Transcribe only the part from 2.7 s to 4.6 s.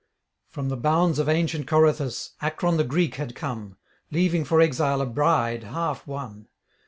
the Greek had come, leaving for